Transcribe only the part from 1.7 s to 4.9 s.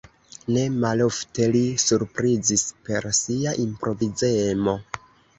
surprizis per sia improvizemo.